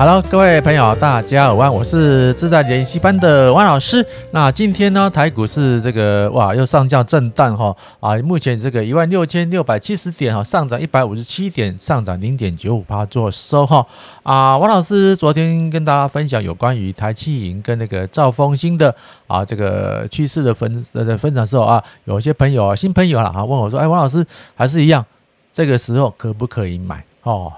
[0.00, 4.02] Hello，各位朋友，大家好，我是自在研习班的王老师。
[4.30, 13.86] 那今天呢，台股是这个哇，又上降震荡哈啊，目前这个一万六千六百七十点哈，上涨一百五十七点，上涨零点九五趴做收哈
[14.22, 14.56] 啊。
[14.56, 18.94] 王老师昨天跟大家分享有关于台企银跟那个兆丰新的
[19.26, 25.04] 啊这个趋势的分的分享的时候啊，有些朋友啊新朋友了啊问我说，哎，王老师还是一样，
[25.52, 27.52] 这个时候可不可以买哦？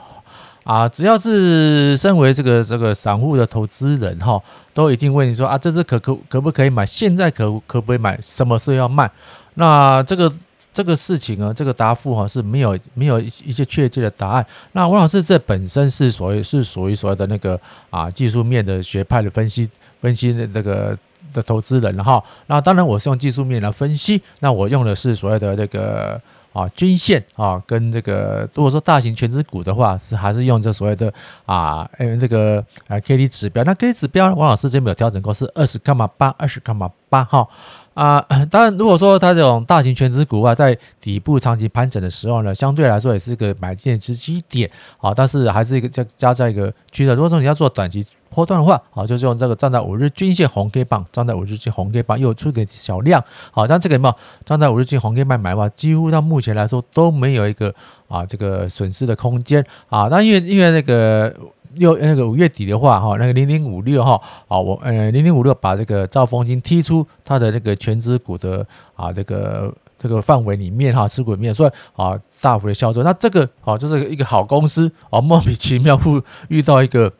[0.64, 4.40] 啊，只要是身为这个这个散户的投资人哈，
[4.72, 6.86] 都一定问你说啊，这只可可可不可以买？
[6.86, 8.16] 现在可可不可以买？
[8.20, 9.10] 什么时候要卖？
[9.54, 10.32] 那这个
[10.72, 14.46] 这个事情啊，这个答复哈是没有没有一一些确切的答案。
[14.70, 17.60] 那王老师这本身是属于是属于所谓的那个
[17.90, 19.68] 啊技术面的学派的分析
[20.00, 20.96] 分析的那个
[21.32, 22.22] 的投资人哈。
[22.46, 26.20] 那当然我是用技术面来分析，那我用的是所谓的那个。
[26.52, 31.12] 啊，均线啊，跟这个如果说大型全值股的话，是还是用这所谓的
[31.46, 33.64] 啊，呃，这个啊 K D 指标。
[33.64, 37.48] 那 K D 指标，王老师这边有调整过，是二十杠码八，二十杠码八哈
[37.94, 38.20] 啊。
[38.50, 47.14] 当然，如果说它这种大型全值股啊，在底部长期盘整的时候呢，相对来说也是一个买进时机点啊，但是还是一个加加在一个趋势。
[47.14, 48.06] 如果说你要做短期。
[48.32, 57.72] 波段的话，好，就是用这个站在五日均线红 K 棒，站在五日均红 K 棒又出点小量，好，像这个有没有站在五日均红 K 棒买的话，几乎到目前来说都没有一个
[58.08, 60.08] 啊这个损失的空间啊。
[60.10, 61.34] 那因为因为那个
[61.74, 73.02] 六那个五月底的话，哈，那个零零五六哈，啊，我呃零零五六把这个兆丰金踢出它的那个全资股的啊这个这个范围里面哈，持股里面，所以啊大幅的销售。
[73.02, 77.12] 那这个啊就是一个好公司啊，莫名其妙会遇到一个。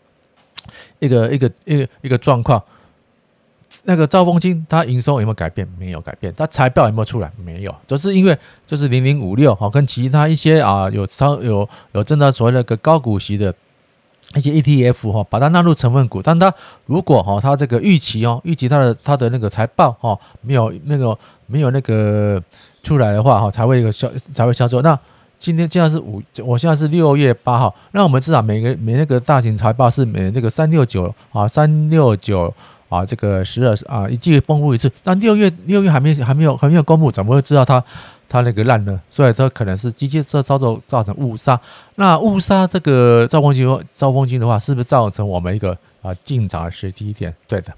[0.99, 2.63] 一个一个一个一个状况，
[3.85, 5.67] 那个兆丰金它营收有没有改变？
[5.79, 6.33] 没有改变。
[6.37, 7.31] 它财报有没有出来？
[7.45, 7.75] 没有。
[7.87, 13.55] 就是因为就是零零五六哈，跟其他一些啊有超有有真的所谓那个高股息的
[14.35, 16.23] 一些 ETF 哈，把它纳入成分股。
[16.23, 16.53] 但它
[16.87, 22.43] 如果哈它这个预期哦，预期它的它的那个财报哈没有那个没有那个
[22.83, 24.99] 出来的话哈，才会有销才会销售那。
[25.43, 27.75] 今天现在是五，我现在是六月八号。
[27.91, 32.55] 那我们知道每个每那个大型财报是每那个三六九啊，三六九
[32.89, 34.89] 啊，这个十二啊一季公布一次。
[35.03, 37.83] 但六月六月还没还没有还没有公布，怎么会知道它
[38.29, 39.01] 它那个烂呢？
[39.11, 41.61] 所以它可能是机械这操作造成误杀。
[41.97, 43.67] 那误杀这个兆丰金
[43.97, 47.35] 兆丰金的话，是不是造成我们一个啊进场的时机点？
[47.49, 47.75] 对的。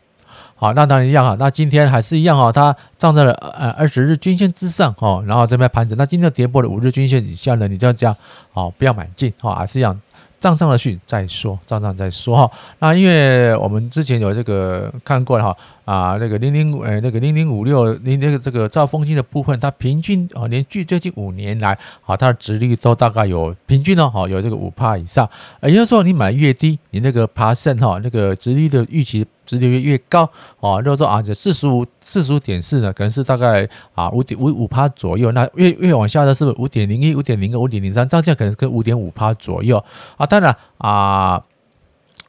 [0.57, 1.37] 好，那当然一样哈。
[1.39, 5.99] 那今天还是一样哈，它站在了呃二十日均线之上哈，然后这边盘整。
[5.99, 8.17] 那今天跌破了五日均线以下呢，你就要这样
[8.53, 10.01] 好，不要买进哈，还是一样。
[10.41, 12.51] 账上的去再说，账上再说哈。
[12.79, 25.29] 那因为我们之前有这个看过了哈啊，那个零零呃那个零零五六零那个这个兆丰金的部分，它平均啊连续最近五年来啊它的值率都大概有平均呢哈有这个五趴以上。
[25.63, 30.25] 也就是说你买越低，你那个爬升哈那个值率的预期值率越高
[30.61, 30.79] 啊。
[30.79, 35.31] 如果说啊这四十五四十五点四呢，可能是大概啊五点五五趴左右。
[35.33, 38.09] 那越越往下的是不是五点零一、五点零二、五点零三？
[38.09, 39.85] 这样可能跟五点五趴左右
[40.17, 40.25] 啊。
[40.25, 41.43] 当然啊，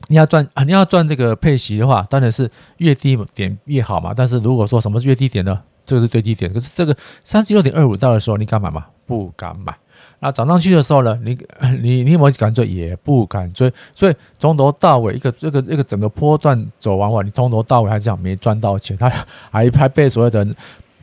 [0.08, 4.14] 你要赚啊，你要赚这个配息的话，当然是越低点越好嘛。
[4.16, 5.60] 但是如果说什么是越低点呢？
[5.86, 6.52] 这个是最低点。
[6.52, 8.86] 可是这个三十六点二五到的时候，你敢买吗？
[9.06, 9.76] 不敢买。
[10.20, 11.20] 那涨上去的时候呢？
[11.24, 11.38] 你
[11.82, 12.66] 你你有没有敢追？
[12.68, 13.72] 也不敢追。
[13.94, 19.10] 所以从头到尾一个这个一个整个波段走完完，你从头到尾还是没赚到钱，他
[19.52, 20.48] 还还被所有的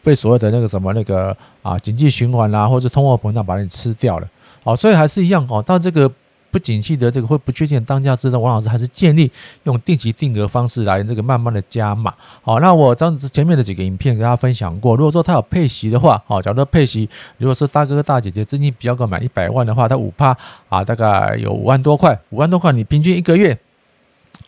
[0.02, 4.28] 被所有的那个什么那个啊经济循环啊，或者通货膨胀把你吃掉了。
[4.64, 5.62] 好，所以还是一样哦。
[5.62, 6.10] 到这个。
[6.52, 9.28] 不景气的这个会不确定当下之中，王老师还是建议
[9.64, 12.12] 用定期定额方式来这个慢慢的加码。
[12.42, 17.08] 好，那我当时前面的几个影片跟大家分享过，如果说他有配息的话，好，假如说配息，
[17.38, 20.36] 如果是大哥大姐姐资金比较够买一百万的话，他五趴
[20.68, 23.58] 啊，大概有五万多块，五万多块你平均一个月，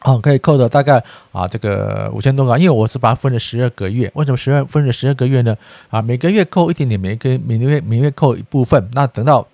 [0.02, 5.56] 哦，可以扣的大概啊这个五千多块，因为我是把它分了十二个月，为什么十二分了十二个月呢？
[5.88, 9.46] 啊，每个月扣一点点，每个每个月每个月扣一部分，那等到。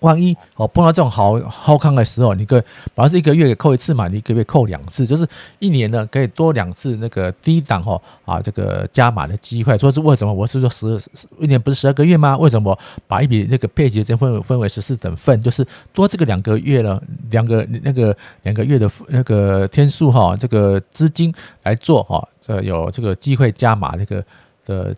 [0.00, 2.62] 万一哦碰到这种好好康的时候，你可以
[2.94, 5.26] 本来是一个月扣一次嘛，你一个月扣两次，就是
[5.58, 9.76] 一年呢可以多两次那个低档哈啊这个加码的机会。
[9.78, 10.32] 说是为什么？
[10.32, 11.00] 我是说十
[11.38, 12.36] 一年不是十二个月吗？
[12.36, 15.42] 为什么把一笔那个配息先分分为十四等份？
[15.42, 21.32] 就是多这个两个月了，两个那个两个月的那个天数哈，这个资金
[21.62, 24.24] 来做哈，这有这个机会加码那个
[24.64, 24.94] 的。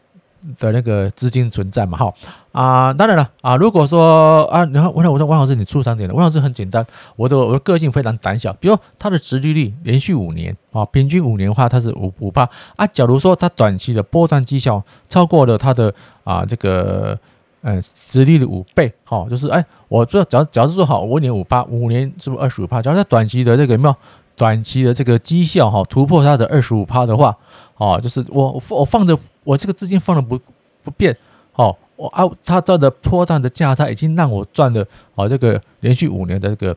[0.56, 2.14] 的那个资金存在嘛，哈
[2.58, 6.84] 啊，当然了啊，如果说啊，然后我想我说王老师你出场点的，王老师很简单，
[7.14, 12.42] 我的我的个性非常胆小，比如它的殖利率连续五年啊，平均五年的话它是五五趴。
[12.74, 15.94] 啊，假如说它短期的波段绩效超过了它的
[16.24, 17.16] 啊这个
[17.62, 22.82] 嗯殖利率的五倍，哈，就是哎，我这假假如做好，五年五趴，五年是不是二十五趴？
[22.82, 23.94] 假如它短期的这个有没有
[24.36, 27.36] 短期的这个绩效哈突破它的二十五趴的话，
[27.76, 30.36] 哦，就是我我放着我这个资金放的不
[30.82, 31.16] 不变，
[31.54, 34.86] 哦，我啊他赚的波段的价差已经让我赚了
[35.16, 36.76] 啊这个连续五年的这个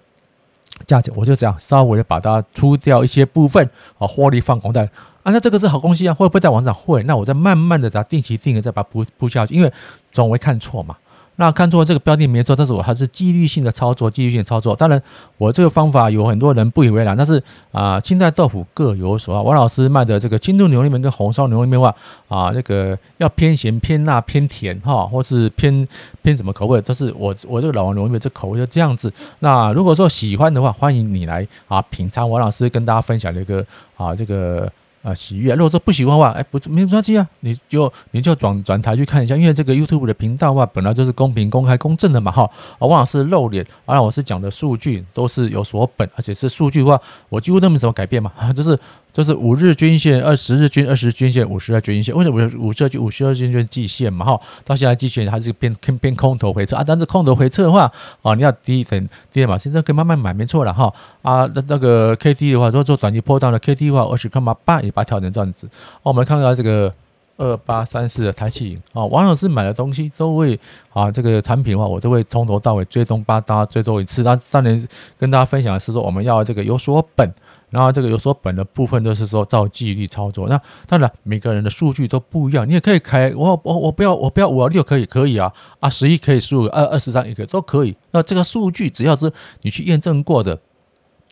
[0.87, 3.63] 价钱，我就这样稍微把它出掉一些部分，
[3.99, 4.89] 啊获利放空在。
[5.21, 6.73] 啊，那这个是好东西啊，会不会在网上？
[6.73, 9.71] 会，那我再慢慢的再定期定额再把它铺铺下去，因为
[10.11, 10.97] 总会看错嘛。
[11.41, 14.75] 那看错这个标的没错，但是我还是纪律性的操作，纪律性的操作。
[14.75, 15.01] 当然，
[15.39, 17.41] 我这个方法有很多人不以为然，但是
[17.71, 19.41] 啊，青菜豆腐各有所好。
[19.41, 21.95] 王老师卖的这个清炖牛肉面跟红烧牛肉面的话
[22.27, 25.87] 啊，那个要偏咸、偏辣、偏甜哈，或是偏
[26.21, 29.11] 偏什么口味，这是我我这个老王牛肉面这口味就这样子。
[29.39, 33.65] 那如果说喜欢的话，欢迎你来啊品尝王老师跟大家分享的一个
[33.97, 34.71] 啊这个。
[35.01, 35.53] 啊，喜悦。
[35.53, 42.43] 如果说不喜欢的话，哎，不，没关系啊，你就你就转转台去看一下，因为这个 YouTube 的频道的话，本来就是公平、公开、公正的嘛，哈。
[42.43, 48.77] 啊，王老师露脸，而我是讲的数据都是有所本，而且是数据的话，我几乎都没什么改变嘛， 就是。
[49.13, 54.25] 就是五日均线、二十日均、二十均线、五十日均线，为什么五五十日、五十日均线季线嘛？
[54.25, 56.83] 哈，到现在季线还是偏偏空头回撤啊。
[56.85, 57.91] 但是空头回撤的话，
[58.21, 60.93] 啊，你要低等低点嘛，现在可以慢慢买，没错了哈。
[61.21, 65.67] 啊，那那个 K D 的话，如果做短期波段的 K D 的话，二十块八也把它调成这样子。
[65.67, 66.93] 哦，我们看到这个
[67.35, 70.57] 二八三四的台企啊，王老师买的东西都会
[70.93, 74.23] 啊，这个产品的话，我都会从头到尾追踪八搭追踪一次。
[74.23, 74.87] 那当然
[75.19, 77.29] 跟大家分享的是说，我们要这个有所本。
[77.71, 80.47] 然后这个有所本的部分都是说照纪律操作。
[80.47, 87.95] 那当然每个人的数据都不一样，你也可以开我我我不要我不要五二六可以可以啊啊十一可以输入二二十三也可以都可以。
[88.11, 89.31] 那这个数据只要是
[89.63, 90.59] 你去验证过的，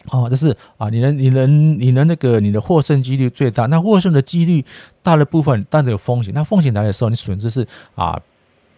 [0.09, 3.67] 哦，就是啊你能你能你能那个你的获胜几率最大。
[3.67, 4.65] 那获胜的几率
[5.03, 6.33] 大的部分，但是有风险。
[6.33, 8.19] 那风险来的时候，你损失是啊。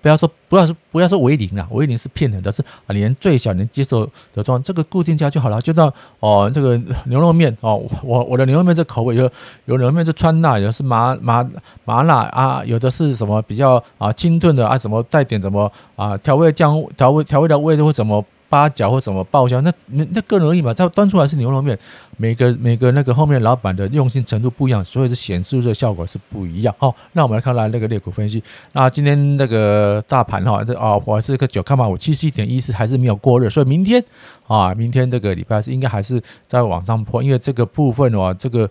[0.01, 5.61] 不要说，不要说，不要说为零啊，为零是骗人的，是啊，连最小能接受的状，这个固定价就好了。
[5.61, 6.75] 就到哦，这个
[7.05, 9.23] 牛肉面哦，我我的牛肉面这口味有
[9.65, 11.47] 有牛肉面是川辣，有的是麻麻
[11.85, 18.25] 麻辣啊，有的是什么比较啊清炖的啊，什么带点什么啊调味酱调味调味的味道或怎么。
[18.51, 20.73] 八角或什么爆香，那那那个人而已嘛。
[20.73, 21.79] 它端出来是牛肉面，
[22.17, 26.75] 每个每个那个后面老板的用心程度不一样，所以是显示的效果是不一样。
[26.77, 28.43] 好，那我们来看来那个裂股分析。
[28.73, 34.03] 那今天那个大盘哈，这啊，我还是个九看嘛，我七十一点一四还是没有过热，所以明天
[34.47, 38.69] 啊，明天这个礼拜四应该还是在往上破，因为这个部分的话，这个。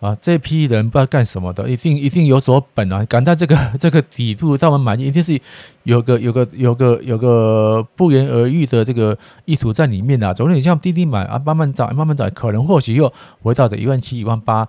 [0.00, 3.04] 啊，这批人不知道干什么的，一定一定有所本啊！
[3.06, 5.40] 敢在这个 这个底部到我们买，一定是
[5.82, 10.32] 有个有个有个有个不言而喻的这个意图在里面的、啊。
[10.32, 13.12] 总之，你像滴滴买啊，慢慢涨，慢慢涨，可能或许又
[13.42, 14.68] 回到的一万七、一万八。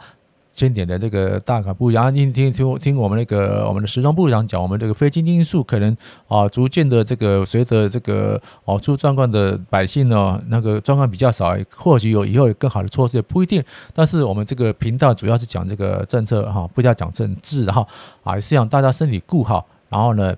[0.59, 5.95] 千点的这个大卡不一样，听听听听我们那个我们的时装部长讲，我们这个非经济因素可能
[6.27, 13.63] 啊逐渐的这个随着这个哦出状况的百姓呢，那个状况比较少，或许有以后有更好的措施也不一定。
[13.93, 17.87] 但是我们这个频道主要是讲这个政策哈，不要讲政治哈
[18.23, 20.35] 啊，是让大家身体顾好，然后呢。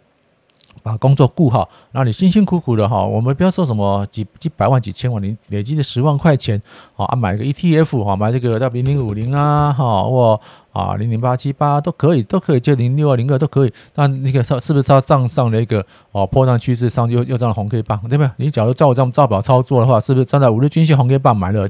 [0.83, 6.59] 把工作顾好，然后你辛辛苦苦的哈，我们不要说什么几几百万、几千万，你累积的十万块钱，
[6.95, 10.39] 啊，买个 ETF 哈，买这个零零五零啊，哈，或
[10.71, 13.73] 啊零零八七八都可以，都可以借零六二零二都可以。
[13.95, 18.31] 那那个是不是他账上的一个哦波段趋势上又又涨红 K 棒，对不对？
[18.37, 21.69] 你假如照我这样照表操作的话，是不是站在五日均线红 K 棒买了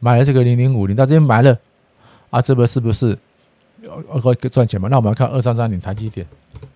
[0.00, 1.56] 买了这个零零五零，到这边买了
[2.30, 3.16] 啊，这个是不是
[4.22, 4.88] 可以赚钱嘛？
[4.90, 6.26] 那我们来看二三三零台积电。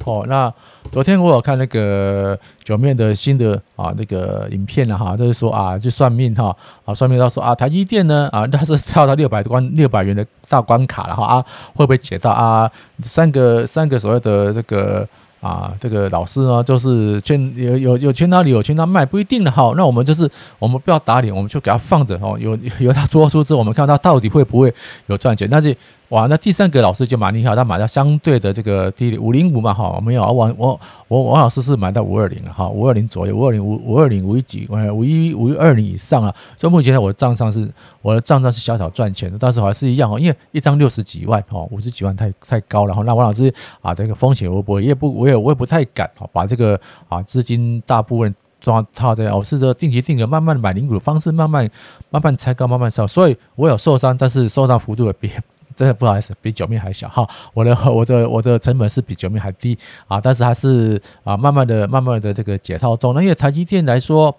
[0.04, 0.52] 哦，那
[0.90, 12.70] 昨天我有看那个九面的新的啊那个影片了哈，就是说啊，就算命哈啊，算命他说啊，台积电呢啊， 它是跳到六百关六百元的大关卡了哈啊，会不会解到啊？
[13.00, 15.06] 三个三个所谓的这个。
[15.40, 19.72] 啊，这个老师呢，就是劝有有有圈他离，有圈他卖，不一定的哈。
[19.76, 20.28] 那我们就是
[20.58, 22.36] 我们不要打脸，我们就给他放着哦。
[22.40, 24.74] 有有他多出之后，我们看他到底会不会
[25.06, 25.48] 有赚钱。
[25.48, 25.68] 但是
[26.10, 36.34] 哇，那第三个老师就蛮厉害，他买到相对的这个低五零五嘛哈，没有，我我我王老师是买到五二零哈，五二零左右，五二零五五二零五一几，五一五一二零以上啊。
[36.56, 37.68] 所以目前呢，我的账上是
[38.02, 43.02] 我的账上是小小赚钱的，但是还是一样哦，因为一张六十几万哦，五十几万太太高了哈。
[43.04, 45.38] 那王老师啊，这个风险我不也不我也。
[45.38, 51.70] 我也不太敢把这个啊资金大部分装套在我试着定期定额慢慢买零股的方式，慢慢
[52.10, 55.30] 慢慢拆高，慢慢烧，所以我有受伤，但是受伤幅度也比
[55.78, 57.24] 真的不好意思，比九面还小哈。
[57.54, 63.14] 我的 我的我的成本是比九面还低啊，但是还是啊慢慢的慢慢的这个解套中。
[63.14, 64.36] 那因为台积电来说，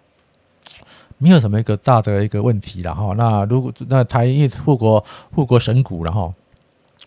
[1.17, 3.13] 没有什么一个大的一个问题了哈。
[3.15, 5.01] 那如果那台因为护国
[5.33, 6.33] 护国神股了哈。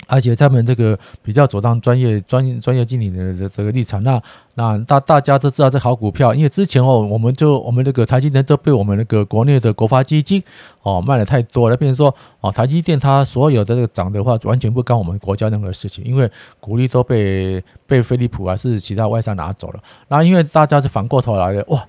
[0.08, 4.20] 而且他们这个比较走当专业、专业、专业经理的的这个立场，那
[4.54, 10.42] 那大大家都知道这好股票，因为之前哦，我们就我们这个台积电都被我们那个国内的国发基金
[10.82, 16.30] 哦卖的太多了，变成说哦台积电它所有的这个涨的话，完全不干我们国家任何事情，因为
[16.60, 21.82] 股利都被被飞利浦啊是其他外商拿走了，然后因为大家是反过头来的哇，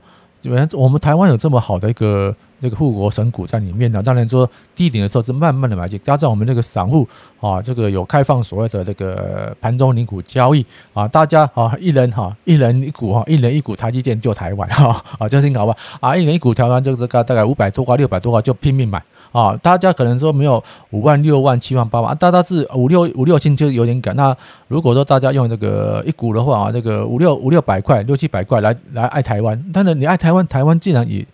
[0.43, 2.35] 原来我们台湾有这么好的一个。
[2.63, 7.05] 这个护国神股在里面呢，当然说低点的时候是慢慢的买进，加上我们这个散户
[7.41, 19.03] 啊，这个有开放所谓的这个盘中领股交易啊，大家啊一人哈一人一股哈，一人一股台积电救台湾哈啊，这样听好吧啊，一人一股台湾这个大概五百多块六百多块就拼命买
[19.33, 24.15] 啊，大家可能说没有五万六万七万八万，大家是五六五六千就有点赶。
[24.15, 24.33] 那
[24.69, 31.27] 如果说大家用这个一股的话啊，这个五六五六百块六七百块来来爱台湾，但是你爱台湾，台湾竟然也。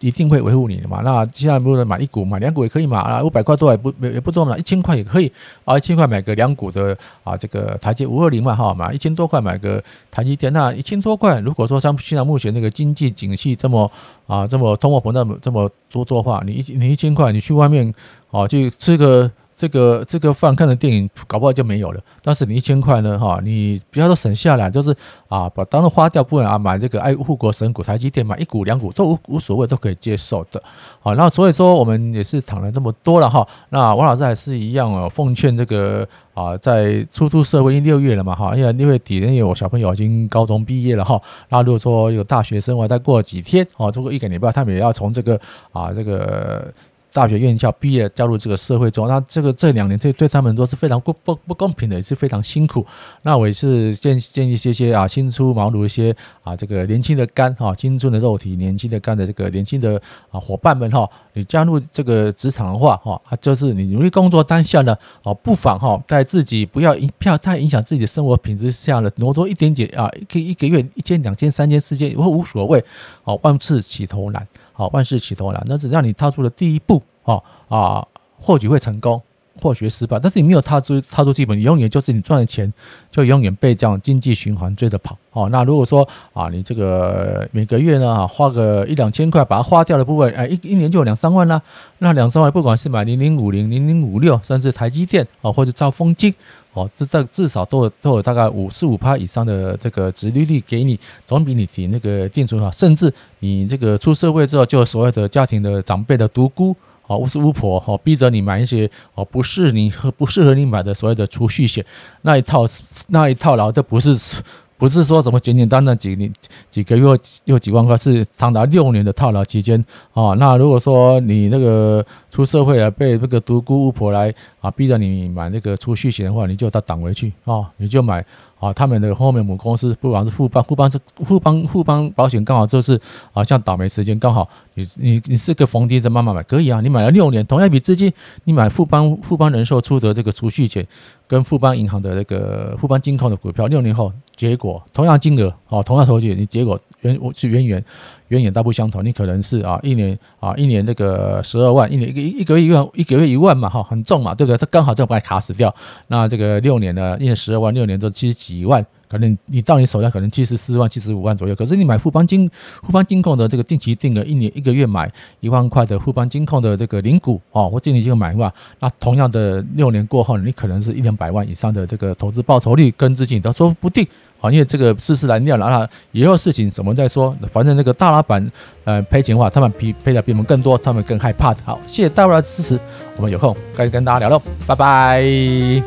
[0.00, 1.00] 一定会维护你的嘛？
[1.02, 3.00] 那现在不是买一股嘛两股也可以嘛？
[3.00, 5.30] 啊，五百块多也不也不多嘛，一千块也可以
[5.64, 13.90] 啊，一千块买个两股的啊，这个台积五二零嘛哈买，一千多块买个台积电，那一千多块，如果说像现在目前那个经济景气这么
[14.26, 17.92] 啊这么通货膨胀这么多多话，你一你一千块，你去外面
[18.30, 19.30] 啊去吃个。
[19.56, 24.94] 这个这个饭看的电影搞不好就没有了，但是你一千块呢，哈，你不要说省下来，就是
[25.28, 30.62] 啊，把当做花掉不然啊，买这个爱护国神股台积电，买一股两股都无无所谓，都可以接受的，
[31.00, 45.40] 好，那所以说我们也是谈了这么多了哈，那王老师还是一样哦，奉劝这个啊，在初出社会，因六月了嘛哈，因为六月底，因为我小朋友已经高中毕业了哈，那如果说有大学生，我再过几天哦，如果一个礼拜，他们也要从这个
[45.72, 46.70] 啊这个。
[47.16, 52.84] 大学院校毕业，加入这个社会中，那这个这两年对对他们都是非常不不不公平的，也是非常辛苦。
[53.22, 59.98] 那我也是建建议一些些啊，新出茅庐一些啊，这个年轻的肝哈，青春的肉体，年轻的肝的这个年轻的
[60.30, 72.84] 啊伙伴们哈，你加入这个职场的话哈，就是你努力工作当下呢，哦，不妨哈，在自己不要一票太影响自己的生活品质下呢，挪多一点点啊，可以一个月一千两千三千四千，我无所谓，
[73.24, 74.46] 哦，万事起头难。
[74.76, 78.06] 好，万事起头难，那只要你踏出了第一步，哦啊，
[78.38, 79.22] 或许会成功，
[79.60, 82.72] 或许失败，但是你没有踏出踏出基本，永远就是你赚的钱
[83.10, 85.16] 就永远被这样经济循环追着跑。
[85.32, 91.60] 哦，那如果说啊，你这个每个月呢，花个一两千块把它花掉的部分，哎，一一年就有两三万啦。
[91.98, 96.34] 那两三万，不管是买零零五零、零零五六，甚至台积电啊，或者兆丰金。
[96.72, 102.70] 哦，这这至少都有都有大概五十五趴以上的这个殖利率给你，总比你提那个定存好。
[102.70, 111.84] 甚至你这个出社会之后，就所谓的家庭的长辈的独孤，哦，巫师巫婆，哦，逼着你买一些哦不是你和不适合你买的所谓的储蓄险，
[112.22, 112.64] 那一套
[113.08, 114.42] 那一套，然后这不是。
[114.78, 116.30] 不是说什么简简单单几年
[116.70, 117.06] 几个月
[117.46, 119.82] 又几万块，是长达六年的套牢期间
[120.12, 120.34] 啊。
[120.34, 122.04] 那如果说你那个
[122.36, 128.22] 出社会啊，被那个独孤巫婆来啊逼着你买那个储蓄险的话，你就到挡回去啊，你就买。
[128.58, 132.98] 啊，他们的后面母公司不管是富邦，富邦是富邦富邦保险，刚好就是
[133.34, 138.10] 啊，像倒霉时间刚好你你你是个逢低的慢慢买，可以啊，你买了六年，同样一笔资金，
[138.44, 140.86] 你买富邦富邦人寿出的这个储蓄险，
[141.28, 147.84] 跟富邦银行的那个富邦金控的股票，六年后结果同样金额，哦，同样投资，你结果远是远远。
[148.28, 154.56] 远远大不相同，你可能是啊一年啊一年这个十二万，一年一个一个月一万，一个月一万嘛哈，很重嘛，对不对？
[154.58, 155.74] 它刚好就把它卡死掉。
[156.08, 161.54] 那这个六年呢，一年十二万，六年都七十几万，可能你到你手上可能七十四万、七十五万左右。
[161.54, 162.48] 可是你买富邦金
[162.82, 165.10] 富邦金控的这个定期定额，一年一个月买
[165.40, 174.06] 一万块的富邦金控的这个零股哦，或定期就买的话，那同样的六年过后，你可能是一两百万以上的这个投资报酬率跟资金都说不定。
[174.38, 178.52] 好，因为这个世事难料了啊，以后事情什么再说，反正那个大老板
[178.84, 181.60] 呃赔钱的话，他们赔赔的比我们更多，他们更害怕的。
[181.64, 182.78] 好，谢谢大家的支持，
[183.16, 185.86] 我们有空该跟大家聊喽，拜拜。